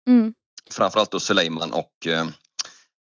Mm. 0.07 0.33
Framförallt 0.71 1.11
då 1.11 1.19
Suleiman 1.19 1.73
och 1.73 2.07
eh, 2.07 2.25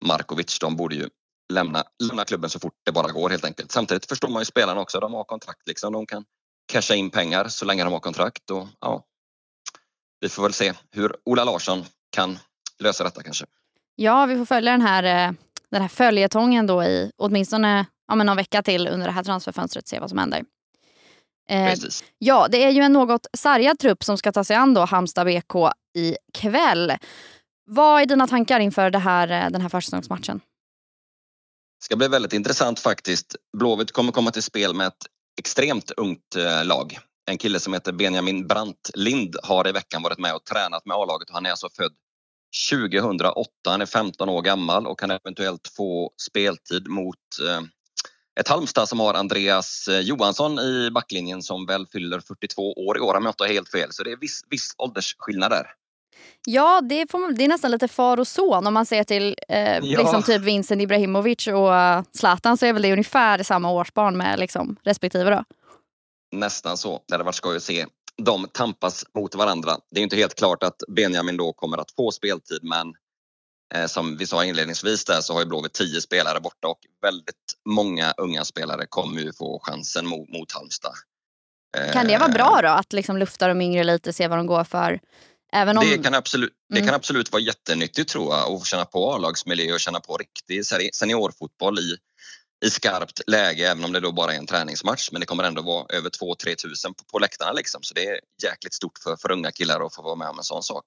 Markovic, 0.06 0.60
de 0.60 0.76
borde 0.76 0.96
ju 0.96 1.10
lämna, 1.54 1.84
lämna 2.04 2.26
klubben 2.26 2.50
så 2.50 2.60
fort 2.60 2.74
det 2.86 2.92
bara 2.92 3.12
går 3.12 3.30
helt 3.30 3.46
enkelt. 3.46 3.72
Samtidigt 3.72 4.06
förstår 4.06 4.28
man 4.28 4.42
ju 4.42 4.46
spelarna 4.46 4.82
också. 4.82 5.00
De 5.00 5.14
har 5.14 5.24
kontrakt 5.24 5.68
liksom. 5.68 5.94
De 5.94 6.06
kan 6.06 6.26
casha 6.72 6.96
in 6.96 7.10
pengar 7.10 7.48
så 7.48 7.66
länge 7.66 7.84
de 7.84 7.94
har 7.94 8.00
kontrakt. 8.00 8.52
Och, 8.52 8.68
ja, 8.80 9.06
vi 10.20 10.30
får 10.30 10.44
väl 10.44 10.54
se 10.54 10.74
hur 10.92 11.16
Ola 11.26 11.44
Larsson 11.44 11.86
kan 12.16 12.40
lösa 12.80 13.04
detta 13.04 13.24
kanske. 13.24 13.46
Ja, 13.96 14.26
vi 14.26 14.38
får 14.38 14.46
följa 14.46 14.72
den 14.72 14.82
här, 14.82 15.04
eh, 15.04 15.34
den 15.72 15.82
här 15.82 15.90
följetongen 15.90 16.68
då 16.68 16.84
i 16.84 17.12
åtminstone 17.18 17.86
ja, 18.08 18.16
men 18.16 18.26
någon 18.26 18.38
vecka 18.38 18.64
till 18.64 18.88
under 18.88 19.08
det 19.08 19.14
här 19.14 19.24
transferfönstret. 19.24 19.88
Se 19.88 20.00
vad 20.00 20.10
som 20.10 20.20
händer. 20.20 20.44
Eh, 21.50 21.74
ja, 22.18 22.48
det 22.52 22.64
är 22.64 22.70
ju 22.70 22.82
en 22.82 22.94
något 22.94 23.28
sargad 23.38 23.80
trupp 23.80 24.04
som 24.04 24.18
ska 24.18 24.32
ta 24.32 24.44
sig 24.44 24.56
an 24.56 24.74
då 24.74 24.82
Halmstad 24.82 25.28
BK 25.28 25.72
ikväll. 25.94 26.94
Vad 27.66 28.02
är 28.02 28.06
dina 28.06 28.28
tankar 28.28 28.60
inför 28.60 28.90
det 28.92 29.00
här, 29.00 29.28
eh, 29.28 29.50
den 29.52 29.62
här 29.62 29.70
försäsongsmatchen? 29.70 30.42
Det 31.80 31.84
ska 31.84 31.96
bli 31.96 32.08
väldigt 32.08 32.34
intressant 32.34 32.80
faktiskt. 32.80 33.36
Blåvitt 33.58 33.92
kommer 33.92 34.12
komma 34.12 34.32
till 34.32 34.44
spel 34.44 34.74
med 34.74 34.88
ett 34.88 35.06
extremt 35.40 35.92
ungt 35.92 36.36
eh, 36.36 36.66
lag. 36.66 37.00
En 37.30 37.38
kille 37.38 37.60
som 37.60 37.74
heter 37.74 37.92
Benjamin 37.92 38.48
Brantlind 38.48 39.36
har 39.44 39.68
i 39.68 39.72
veckan 39.72 40.02
varit 40.02 40.20
med 40.20 40.36
och 40.36 40.46
tränat 40.46 40.86
med 40.86 40.98
A-laget. 40.98 41.30
Han 41.30 41.46
är 41.46 41.50
alltså 41.50 41.70
född 41.70 41.94
2008. 42.72 43.50
Han 43.66 43.82
är 43.82 43.86
15 43.86 44.30
år 44.30 44.42
gammal 44.42 44.88
och 44.88 45.00
kan 45.00 45.12
eventuellt 45.12 45.68
få 45.78 46.12
speltid 46.30 46.88
mot 46.88 47.16
eh, 47.48 47.62
ett 48.40 48.48
Halmstad 48.48 48.90
som 48.90 49.00
har 49.00 49.14
Andreas 49.14 49.88
eh, 49.88 50.00
Johansson 50.00 50.60
i 50.60 50.92
backlinjen 50.92 51.42
som 51.42 51.66
väl 51.66 51.88
fyller 51.88 52.20
42 52.20 52.74
år 52.74 52.98
i 52.98 53.00
år 53.00 53.16
om 53.16 53.24
jag 53.24 53.32
inte 53.32 53.44
har 53.44 53.50
helt 53.50 53.70
fel. 53.70 53.90
Så 53.92 54.04
det 54.04 54.12
är 54.12 54.18
viss, 54.18 54.42
viss 54.50 54.74
åldersskillnad 54.78 55.52
där. 55.52 55.66
Ja, 56.46 56.82
det, 56.82 57.12
får 57.12 57.20
man, 57.20 57.36
det 57.36 57.44
är 57.44 57.48
nästan 57.48 57.72
lite 57.72 57.88
far 57.88 58.20
och 58.20 58.28
son 58.28 58.68
om 58.68 58.74
man 58.74 58.86
ser 58.86 59.04
till 59.04 59.36
eh, 59.50 59.60
ja. 59.60 59.80
liksom 59.82 60.24
typ 60.24 60.42
Vincent 60.42 60.82
Ibrahimovic 60.82 61.48
och 61.48 61.70
uh, 61.70 62.02
Zlatan 62.12 62.58
så 62.58 62.66
är 62.66 62.74
väl 62.74 62.82
det 62.82 62.92
ungefär 62.92 63.44
samma 63.44 63.72
årsbarn 63.72 64.18
med 64.18 64.40
liksom, 64.40 64.76
respektive 64.84 65.30
då. 65.30 65.44
Nästan 66.32 66.78
så. 66.78 67.02
Det 67.08 67.14
hade 67.14 67.24
varit 67.24 67.36
skoj 67.36 67.58
att 67.58 67.64
se 67.64 67.86
dem 68.18 68.48
tampas 68.54 69.06
mot 69.16 69.36
varandra. 69.36 69.78
Det 69.92 70.00
är 70.00 70.04
inte 70.04 70.16
helt 70.16 70.36
klart 70.36 70.64
att 70.64 70.84
Benjamin 70.88 71.38
då 71.38 71.54
kommer 71.54 71.78
att 71.78 71.92
få 71.92 72.12
speltid 72.12 72.60
men 72.62 72.94
eh, 73.76 73.88
som 73.88 74.18
vi 74.18 74.28
sa 74.28 74.46
inledningsvis 74.46 75.06
där 75.06 75.22
så 75.22 75.34
har 75.34 75.40
ju 75.40 75.46
Blåvitt 75.46 75.74
tio 75.74 76.02
spelare 76.02 76.40
borta 76.40 76.68
och 76.68 76.80
väldigt 77.02 77.36
många 77.66 78.14
unga 78.18 78.46
spelare 78.46 78.86
kommer 78.90 79.22
ju 79.22 79.34
få 79.34 79.60
chansen 79.64 80.08
mot, 80.08 80.30
mot 80.30 80.52
Halmstad. 80.52 80.94
Kan 81.94 82.08
det 82.08 82.18
vara 82.18 82.30
bra 82.30 82.60
då 82.64 82.70
att 82.70 82.94
liksom 82.94 83.18
lufta 83.18 83.48
de 83.48 83.62
yngre 83.62 83.84
lite, 83.84 84.14
se 84.14 84.28
vad 84.28 84.38
de 84.38 84.48
går 84.48 84.64
för? 84.64 85.00
Även 85.54 85.78
om... 85.78 85.86
det, 85.86 85.98
kan 85.98 86.14
absolut, 86.14 86.54
det 86.70 86.76
mm. 86.78 86.88
kan 86.88 86.96
absolut 86.96 87.32
vara 87.32 87.42
jättenyttigt 87.42 88.10
tror 88.10 88.36
jag 88.36 88.52
att 88.52 88.66
känna 88.66 88.86
på 88.86 89.14
A-lagsmiljö 89.14 89.74
och 89.74 89.80
känna 89.80 90.00
på 90.00 90.18
riktig 90.18 90.66
seniorfotboll 90.96 91.80
i, 91.80 91.98
i 92.66 92.70
skarpt 92.70 93.22
läge 93.28 93.72
även 93.72 93.84
om 93.84 93.92
det 93.94 94.00
då 94.00 94.12
bara 94.12 94.34
är 94.34 94.38
en 94.38 94.48
träningsmatch. 94.48 95.10
Men 95.12 95.20
det 95.20 95.26
kommer 95.26 95.44
ändå 95.44 95.62
vara 95.62 95.86
över 95.90 96.10
2-3 96.10 96.56
tusen 96.56 96.94
på, 96.94 97.04
på 97.04 97.20
läktarna 97.20 97.52
liksom. 97.52 97.84
Så 97.84 97.94
det 97.94 98.08
är 98.08 98.20
jäkligt 98.44 98.74
stort 98.74 99.00
för, 99.04 99.16
för 99.16 99.32
unga 99.32 99.52
killar 99.52 99.86
att 99.86 99.96
få 99.96 100.02
vara 100.02 100.16
med 100.16 100.30
om 100.30 100.38
en 100.38 100.44
sån 100.44 100.64
sak. 100.64 100.86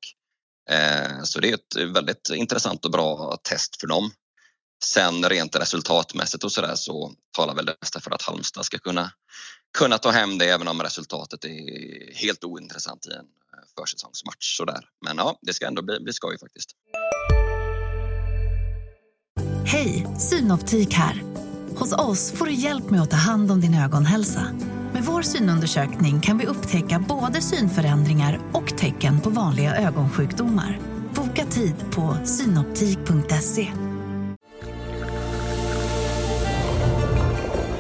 Eh, 0.71 1.23
så 1.23 1.41
det 1.41 1.51
är 1.51 1.55
ett 1.55 1.95
väldigt 1.95 2.31
intressant 2.35 2.85
och 2.85 2.91
bra 2.91 3.39
test 3.43 3.81
för 3.81 3.87
dem. 3.87 4.11
Sen 4.85 5.29
rent 5.29 5.57
resultatmässigt 5.57 6.45
och 6.45 6.53
sådär 6.53 6.75
så 6.75 7.13
talar 7.37 7.55
väl 7.55 7.67
det 7.67 7.77
mesta 7.81 8.01
för 8.01 8.11
att 8.11 8.23
Halmstad 8.23 8.65
ska 8.65 8.79
kunna, 8.79 9.13
kunna 9.79 9.99
ta 9.99 10.11
hem 10.11 10.39
det 10.39 10.47
även 10.47 10.69
om 10.69 10.83
resultatet 10.83 11.45
är 11.45 12.15
helt 12.15 12.45
ointressant 12.45 13.07
i 13.07 13.11
en 13.11 13.27
försäsongsmatch 13.81 14.57
sådär. 14.57 14.85
Men 15.05 15.17
ja, 15.17 15.39
det 15.43 15.53
ska 15.53 15.67
ändå 15.67 15.83
bli, 15.83 16.01
bli 16.01 16.13
skoj 16.13 16.39
faktiskt. 16.39 16.71
Hej, 19.65 20.07
Synoptik 20.19 20.95
här. 20.95 21.23
Hos 21.77 21.93
oss 21.93 22.33
får 22.33 22.47
du 22.47 22.53
hjälp 22.53 22.91
med 22.91 23.03
att 23.03 23.11
ta 23.11 23.17
hand 23.17 23.51
om 23.51 23.61
din 23.61 23.75
ögonhälsa. 23.75 24.47
Med 24.93 25.05
vår 25.05 25.23
synundersökning 25.23 26.21
kan 26.21 26.39
vi 26.39 26.47
upptäcka 26.47 27.05
både 27.09 27.41
synförändringar 27.41 28.41
och 28.53 28.79
tecken 28.79 29.21
på 29.21 29.31
vanliga 29.31 29.77
ögonsjukdomar. 29.77 30.81
Boka 31.15 31.45
tid 31.45 31.75
på 31.91 32.17
synoptik.se. 32.25 33.73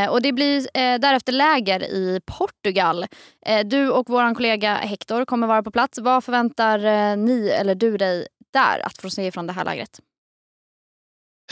Eh, 0.00 0.10
och 0.10 0.22
det 0.22 0.32
blir 0.32 0.58
eh, 0.58 0.98
därefter 0.98 1.32
läger 1.32 1.82
i 1.82 2.20
Portugal. 2.26 3.06
Eh, 3.46 3.66
du 3.66 3.90
och 3.90 4.06
vår 4.08 4.34
kollega 4.34 4.74
Hector 4.74 5.24
kommer 5.24 5.46
vara 5.46 5.62
på 5.62 5.70
plats. 5.70 5.98
Vad 5.98 6.24
förväntar 6.24 6.84
eh, 6.84 7.16
ni 7.16 7.48
eller 7.48 7.74
du 7.74 7.96
dig 7.96 8.26
där 8.52 8.86
att 8.86 8.98
få 8.98 9.10
se 9.10 9.32
från 9.32 9.46
det 9.46 9.52
här 9.52 9.64
lägret? 9.64 10.00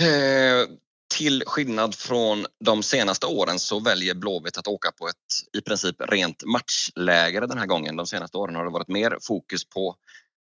Eh, 0.01 0.69
till 1.15 1.43
skillnad 1.47 1.95
från 1.95 2.47
de 2.65 2.83
senaste 2.83 3.27
åren 3.27 3.59
så 3.59 3.81
väljer 3.81 4.15
Blåvitt 4.15 4.59
att 4.59 4.67
åka 4.67 4.91
på 4.93 5.09
ett 5.09 5.59
i 5.59 5.61
princip 5.61 5.97
rent 5.99 6.45
matchläger 6.45 7.41
den 7.41 7.59
här 7.59 7.67
gången. 7.67 7.97
De 7.97 8.07
senaste 8.07 8.39
åren 8.39 8.55
har 8.55 8.65
det 8.65 8.71
varit 8.71 8.89
mer 8.89 9.19
fokus 9.23 9.65
på 9.65 9.97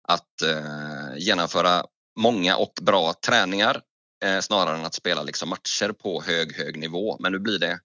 att 0.08 0.42
eh, 0.42 1.18
genomföra 1.18 1.84
många 2.20 2.58
och 2.58 2.74
bra 2.82 3.14
träningar 3.14 3.82
eh, 4.26 4.40
snarare 4.40 4.78
än 4.78 4.86
att 4.86 4.94
spela 4.94 5.24
liksom 5.24 5.50
matcher 5.50 5.92
på 5.92 6.22
hög, 6.22 6.56
hög 6.56 6.78
nivå. 6.78 7.18
Men 7.20 7.32
nu 7.32 7.40
blir 7.40 7.60
det 7.60 7.80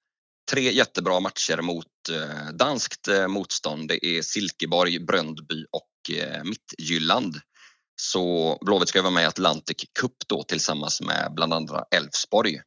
tre 0.53 0.73
jättebra 0.73 1.21
matcher 1.21 1.63
mot 1.63 1.87
eh, 2.11 2.53
danskt 2.55 3.09
eh, 3.09 3.29
motstånd. 3.29 3.89
Det 3.89 4.07
är 4.07 4.23
Silkeborg, 4.23 4.99
Bröndby 4.99 5.65
och 5.71 6.17
eh, 6.17 6.45
Mittjylland. 6.45 7.37
Så 8.01 8.59
Blåvitt 8.61 8.89
ska 8.89 9.03
vara 9.03 9.13
med 9.13 9.23
i 9.23 9.27
Atlantic 9.27 9.77
Cup 10.01 10.13
då 10.27 10.43
tillsammans 10.43 11.01
med 11.01 11.33
bland 11.35 11.55
andra 11.55 11.85
Elfsborg. 11.91 12.61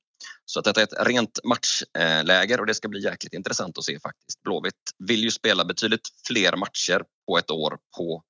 Så 0.46 0.60
att 0.60 0.65
detta 0.65 0.82
är 0.82 0.84
ett 0.84 1.08
rent 1.08 1.39
matchläger 1.44 2.60
och 2.60 2.65
det 2.65 2.74
ska 2.74 2.88
bli 2.88 3.04
jäkligt 3.04 3.34
intressant 3.34 3.77
att 3.77 3.84
se 3.84 4.00
faktiskt. 4.00 4.44
Blåvitt 4.44 4.74
vill 5.08 5.24
ju 5.24 5.32
spela 5.32 5.65
betydligt 5.65 6.08
fler 6.27 6.56
matcher 6.56 7.04
på 7.27 7.38
ett 7.38 7.51
år 7.51 7.77
på 7.98 8.24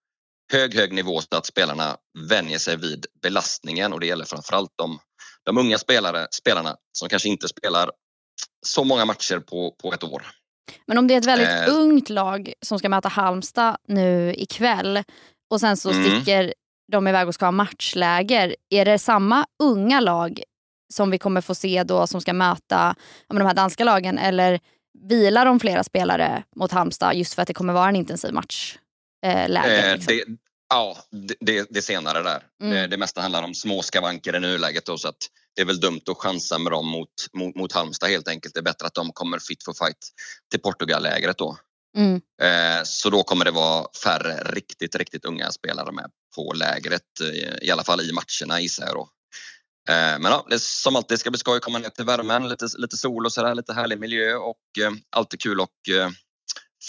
hög, 0.52 0.76
hög 0.76 0.94
nivå 0.94 1.22
så 1.22 1.38
att 1.38 1.46
spelarna 1.46 1.98
vänjer 2.30 2.60
sig 2.60 2.78
vid 2.78 3.06
belastningen 3.22 3.94
och 3.94 4.00
det 4.00 4.08
gäller 4.08 4.26
framförallt 4.26 4.72
de, 4.76 5.00
de 5.44 5.58
unga 5.58 5.78
spelare, 5.78 6.28
spelarna 6.32 6.76
som 6.92 7.10
kanske 7.10 7.30
inte 7.30 7.48
spelar 7.48 7.92
så 8.66 8.84
många 8.84 9.06
matcher 9.06 9.40
på, 9.40 9.72
på 9.72 9.94
ett 9.94 10.04
år. 10.04 10.26
Men 10.86 10.98
om 10.98 11.08
det 11.08 11.14
är 11.14 11.18
ett 11.18 11.26
väldigt 11.26 11.48
eh. 11.48 11.76
ungt 11.76 12.10
lag 12.10 12.54
som 12.62 12.80
ska 12.80 12.90
möta 12.90 13.10
Halmstad 13.10 13.78
nu 13.88 14.34
ikväll 14.38 15.04
och 15.50 15.60
sen 15.60 15.78
så 15.78 15.92
mm. 15.92 16.04
sticker 16.04 16.54
de 16.92 17.08
iväg 17.08 17.28
och 17.28 17.34
ska 17.34 17.46
ha 17.46 17.52
matchläger. 17.52 18.56
Är 18.70 18.86
det 18.86 19.00
samma 19.00 19.46
unga 19.64 20.00
lag 20.00 20.44
som 20.94 21.12
vi 21.12 21.18
kommer 21.18 21.42
få 21.42 21.56
se 21.56 21.84
då 21.84 22.08
som 22.08 22.22
ska 22.22 22.34
möta 22.34 22.96
ja, 23.28 23.36
de 23.36 23.46
här 23.46 23.54
danska 23.54 23.84
lagen 23.84 24.18
eller 24.18 24.60
vilar 25.10 25.46
de 25.46 25.60
flera 25.60 25.84
spelare 25.84 26.44
mot 26.56 26.72
Halmstad 26.72 27.16
just 27.16 27.34
för 27.34 27.42
att 27.42 27.48
det 27.48 27.54
kommer 27.54 27.74
vara 27.74 27.90
en 27.90 27.96
intensiv 27.96 28.34
matchläge? 28.34 28.80
Eh, 29.26 29.96
liksom? 29.96 30.16
det, 30.18 30.24
ja, 30.70 30.98
det, 31.40 31.68
det 31.70 31.82
senare 31.82 32.24
där. 32.24 32.44
Mm. 32.64 32.76
Det, 32.76 32.88
det 32.88 32.98
mesta 32.98 33.22
handlar 33.22 33.44
om 33.44 33.54
små 33.54 33.82
skavanker 33.82 34.36
i 34.36 34.40
nuläget. 34.40 34.86
Då, 34.86 34.98
så 34.98 35.08
att 35.08 35.18
det 35.56 35.62
är 35.62 35.66
väl 35.66 35.80
dumt 35.80 36.02
att 36.06 36.18
chansa 36.18 36.58
med 36.58 36.72
dem 36.72 36.88
mot, 36.88 37.10
mot, 37.34 37.56
mot 37.56 37.74
Halmstad 37.74 38.10
helt 38.10 38.28
enkelt. 38.28 38.54
Det 38.54 38.60
är 38.60 38.64
bättre 38.64 38.88
att 38.88 38.94
de 38.94 39.12
kommer 39.12 39.40
fit 39.40 39.64
for 39.64 39.74
fight 39.74 39.98
till 40.52 40.60
Portugal-lägret 40.60 41.38
då. 41.38 41.58
Mm. 41.98 42.22
Eh, 42.42 42.84
så 42.84 43.10
då 43.10 43.24
kommer 43.24 43.46
det 43.46 43.52
vara 43.52 43.88
färre 44.04 44.44
riktigt, 44.44 44.96
riktigt 44.96 45.26
unga 45.26 45.52
spelare 45.52 45.92
med 45.92 46.12
på 46.36 46.54
lägret. 46.54 47.02
Eh, 47.22 47.68
I 47.68 47.72
alla 47.72 47.84
fall 47.84 48.02
i 48.02 48.12
matcherna 48.12 48.62
gissar 48.62 48.86
jag 48.86 48.96
då. 48.96 49.10
Eh, 49.90 50.20
men 50.20 50.26
ja, 50.26 50.46
det, 50.50 50.62
som 50.62 50.96
alltid 50.96 51.20
ska 51.20 51.32
bli 51.32 51.40
skoj 51.40 51.58
att 51.58 51.64
komma 51.64 51.80
ner 51.80 51.90
till 51.90 52.06
värmen, 52.06 52.50
lite, 52.50 52.68
lite 52.78 52.98
sol 52.98 53.26
och 53.26 53.34
sådär, 53.34 53.56
lite 53.56 53.74
härlig 53.74 54.00
miljö 54.00 54.36
och 54.36 54.84
eh, 54.84 54.92
alltid 55.10 55.42
kul 55.42 55.62
att 55.62 55.88
eh, 55.90 56.10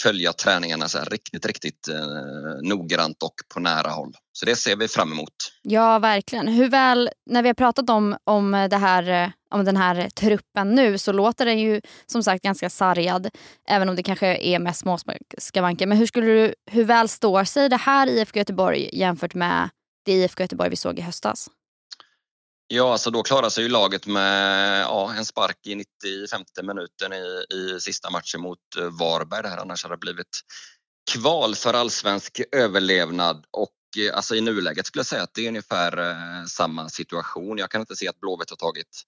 följa 0.03 0.33
träningarna 0.33 0.89
så 0.89 0.97
här 0.97 1.05
riktigt, 1.05 1.45
riktigt 1.45 1.87
eh, 1.87 2.69
noggrant 2.69 3.23
och 3.23 3.33
på 3.53 3.59
nära 3.59 3.89
håll. 3.89 4.13
Så 4.31 4.45
det 4.45 4.55
ser 4.55 4.75
vi 4.75 4.87
fram 4.87 5.11
emot. 5.11 5.33
Ja, 5.61 5.99
verkligen. 5.99 6.47
Hur 6.47 6.69
väl, 6.69 7.09
när 7.29 7.41
vi 7.41 7.49
har 7.49 7.53
pratat 7.53 7.89
om, 7.89 8.17
om, 8.23 8.67
det 8.69 8.77
här, 8.77 9.23
eh, 9.23 9.29
om 9.51 9.65
den 9.65 9.77
här 9.77 10.09
truppen 10.09 10.75
nu 10.75 10.97
så 10.97 11.11
låter 11.11 11.45
den 11.45 11.59
ju 11.59 11.81
som 12.05 12.23
sagt 12.23 12.43
ganska 12.43 12.69
sargad. 12.69 13.29
Även 13.67 13.89
om 13.89 13.95
det 13.95 14.03
kanske 14.03 14.37
är 14.37 14.59
mest 14.59 14.79
småskavanker. 14.79 15.87
Men 15.87 15.97
hur, 15.97 16.05
skulle 16.05 16.27
du, 16.27 16.53
hur 16.71 16.83
väl 16.83 17.09
står 17.09 17.43
sig 17.43 17.69
det 17.69 17.77
här 17.77 18.07
IFK 18.07 18.39
Göteborg 18.39 18.89
jämfört 18.93 19.33
med 19.33 19.69
det 20.05 20.11
IFK 20.11 20.43
Göteborg 20.43 20.69
vi 20.69 20.75
såg 20.75 20.99
i 20.99 21.01
höstas? 21.01 21.49
Ja, 22.67 22.91
alltså 22.91 23.11
då 23.11 23.23
klarar 23.23 23.49
sig 23.49 23.63
ju 23.63 23.69
laget 23.69 24.05
med 24.05 24.81
ja, 24.81 25.13
en 25.13 25.25
spark 25.25 25.67
i 25.67 25.75
95 25.75 26.41
minuten 26.63 27.13
i, 27.13 27.45
i 27.53 27.79
sista 27.79 28.09
matchen 28.09 28.41
mot 28.41 28.59
eh, 28.77 28.83
Varberg. 28.83 29.41
Det 29.41 29.49
här 29.49 29.57
annars 29.57 29.83
hade 29.83 29.95
det 29.95 29.99
blivit 29.99 30.39
kval 31.11 31.55
för 31.55 31.73
allsvensk 31.73 32.41
överlevnad 32.51 33.45
och 33.51 33.73
eh, 33.97 34.15
alltså 34.15 34.35
i 34.35 34.41
nuläget 34.41 34.85
skulle 34.85 34.99
jag 34.99 35.05
säga 35.05 35.23
att 35.23 35.33
det 35.33 35.45
är 35.45 35.47
ungefär 35.47 35.97
eh, 35.97 36.45
samma 36.45 36.89
situation. 36.89 37.57
Jag 37.57 37.71
kan 37.71 37.81
inte 37.81 37.95
se 37.95 38.07
att 38.07 38.19
Blåvitt 38.19 38.49
har 38.49 38.57
tagit 38.57 39.03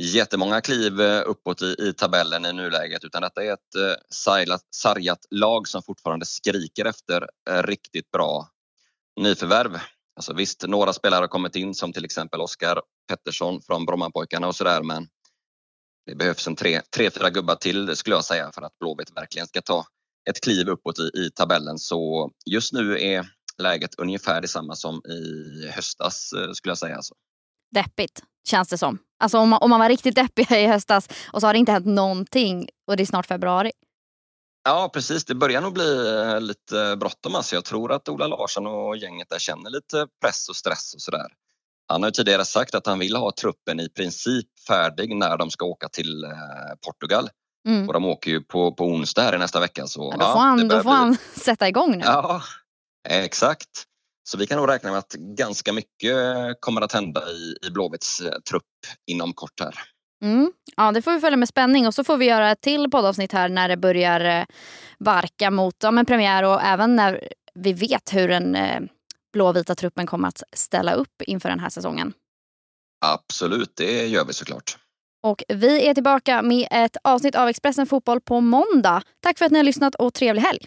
jättemånga 0.00 0.60
kliv 0.60 1.00
eh, 1.00 1.22
uppåt 1.26 1.62
i, 1.62 1.76
i 1.78 1.92
tabellen 1.92 2.46
i 2.46 2.52
nuläget 2.52 3.04
utan 3.04 3.22
detta 3.22 3.44
är 3.44 3.52
ett 3.52 3.74
eh, 3.76 3.94
sargat, 4.10 4.66
sargat 4.70 5.26
lag 5.30 5.68
som 5.68 5.82
fortfarande 5.82 6.26
skriker 6.26 6.84
efter 6.84 7.28
eh, 7.50 7.62
riktigt 7.62 8.10
bra 8.10 8.48
nyförvärv. 9.20 9.78
Alltså 10.20 10.34
visst, 10.34 10.64
några 10.68 10.92
spelare 10.92 11.20
har 11.20 11.28
kommit 11.28 11.56
in 11.56 11.74
som 11.74 11.92
till 11.92 12.04
exempel 12.04 12.40
Oskar 12.40 12.80
Pettersson 13.08 13.62
från 13.62 13.86
Brommapojkarna 13.86 14.46
och 14.46 14.56
sådär 14.56 14.82
men 14.82 15.08
det 16.06 16.14
behövs 16.14 16.46
en 16.46 16.56
tre, 16.56 16.80
tre, 16.96 17.10
fyra 17.10 17.30
gubbar 17.30 17.54
till 17.54 17.96
skulle 17.96 18.16
jag 18.16 18.24
säga 18.24 18.50
för 18.54 18.62
att 18.62 18.78
Blåvitt 18.78 19.16
verkligen 19.16 19.46
ska 19.46 19.62
ta 19.62 19.84
ett 20.30 20.40
kliv 20.40 20.68
uppåt 20.68 20.98
i, 20.98 21.02
i 21.02 21.30
tabellen. 21.34 21.78
Så 21.78 22.30
just 22.50 22.72
nu 22.72 23.02
är 23.02 23.26
läget 23.58 23.94
ungefär 23.98 24.40
detsamma 24.40 24.74
som 24.74 24.94
i 24.96 25.68
höstas 25.68 26.32
eh, 26.32 26.52
skulle 26.52 26.70
jag 26.70 26.78
säga. 26.78 26.96
Alltså. 26.96 27.14
Deppigt 27.74 28.22
känns 28.48 28.68
det 28.68 28.78
som. 28.78 28.98
Alltså 29.20 29.38
om 29.38 29.48
man, 29.48 29.58
om 29.62 29.70
man 29.70 29.80
var 29.80 29.88
riktigt 29.88 30.14
deppig 30.14 30.52
i 30.52 30.66
höstas 30.66 31.08
och 31.32 31.40
så 31.40 31.46
har 31.46 31.52
det 31.54 31.58
inte 31.58 31.72
hänt 31.72 31.86
någonting 31.86 32.68
och 32.86 32.96
det 32.96 33.02
är 33.02 33.06
snart 33.06 33.26
februari. 33.26 33.70
Ja 34.62 34.90
precis, 34.92 35.24
det 35.24 35.34
börjar 35.34 35.60
nog 35.60 35.72
bli 35.72 36.16
eh, 36.16 36.40
lite 36.40 36.96
bråttom. 36.96 37.34
Alltså. 37.34 37.54
Jag 37.54 37.64
tror 37.64 37.92
att 37.92 38.08
Ola 38.08 38.26
Larsson 38.26 38.66
och 38.66 38.96
gänget 38.96 39.28
där 39.30 39.38
känner 39.38 39.70
lite 39.70 40.06
press 40.24 40.48
och 40.48 40.56
stress 40.56 40.94
och 40.94 41.00
sådär. 41.00 41.26
Han 41.88 42.02
har 42.02 42.10
tidigare 42.10 42.44
sagt 42.44 42.74
att 42.74 42.86
han 42.86 42.98
vill 42.98 43.16
ha 43.16 43.32
truppen 43.40 43.80
i 43.80 43.88
princip 43.88 44.46
färdig 44.68 45.16
när 45.16 45.36
de 45.36 45.50
ska 45.50 45.64
åka 45.64 45.88
till 45.88 46.24
eh, 46.24 46.30
Portugal. 46.86 47.28
Mm. 47.68 47.88
Och 47.88 47.92
de 47.92 48.04
åker 48.04 48.30
ju 48.30 48.40
på, 48.40 48.74
på 48.74 48.84
onsdag 48.84 49.22
här 49.22 49.34
i 49.34 49.38
nästa 49.38 49.60
vecka. 49.60 49.86
Så, 49.86 50.14
ja, 50.18 50.26
då 50.26 50.32
får, 50.32 50.40
han, 50.40 50.68
då 50.68 50.82
får 50.82 50.90
han 50.90 51.16
sätta 51.34 51.68
igång 51.68 51.98
nu. 51.98 52.04
Ja, 52.04 52.42
exakt. 53.08 53.84
Så 54.28 54.38
vi 54.38 54.46
kan 54.46 54.58
nog 54.58 54.68
räkna 54.68 54.90
med 54.90 54.98
att 54.98 55.12
ganska 55.12 55.72
mycket 55.72 56.16
kommer 56.60 56.80
att 56.80 56.92
hända 56.92 57.30
i, 57.30 57.56
i 57.66 57.70
Blåvitts 57.70 58.20
eh, 58.20 58.40
trupp 58.50 58.64
inom 59.10 59.32
kort 59.32 59.60
här. 59.60 59.74
Mm. 60.22 60.52
Ja, 60.76 60.92
det 60.92 61.02
får 61.02 61.12
vi 61.12 61.20
följa 61.20 61.36
med 61.36 61.48
spänning 61.48 61.86
och 61.86 61.94
så 61.94 62.04
får 62.04 62.16
vi 62.16 62.26
göra 62.26 62.50
ett 62.50 62.60
till 62.60 62.90
poddavsnitt 62.90 63.32
här 63.32 63.48
när 63.48 63.68
det 63.68 63.76
börjar 63.76 64.40
eh, 64.40 64.44
barka 64.98 65.50
mot 65.50 65.74
ja, 65.82 65.90
men 65.90 66.06
premiär 66.06 66.42
och 66.42 66.62
även 66.62 66.96
när 66.96 67.28
vi 67.54 67.72
vet 67.72 68.14
hur 68.14 68.28
den 68.28 68.54
eh, 68.54 68.80
blåvita 69.32 69.74
truppen 69.74 70.06
kommer 70.06 70.28
att 70.28 70.42
ställa 70.52 70.92
upp 70.92 71.22
inför 71.22 71.48
den 71.48 71.60
här 71.60 71.68
säsongen. 71.68 72.12
Absolut, 73.06 73.72
det 73.76 74.06
gör 74.06 74.24
vi 74.24 74.32
såklart. 74.32 74.76
Och 75.22 75.42
vi 75.48 75.88
är 75.88 75.94
tillbaka 75.94 76.42
med 76.42 76.68
ett 76.70 76.96
avsnitt 77.04 77.34
av 77.34 77.48
Expressen 77.48 77.86
Fotboll 77.86 78.20
på 78.20 78.40
måndag. 78.40 79.02
Tack 79.22 79.38
för 79.38 79.44
att 79.44 79.52
ni 79.52 79.58
har 79.58 79.64
lyssnat 79.64 79.94
och 79.94 80.14
trevlig 80.14 80.42
helg. 80.42 80.66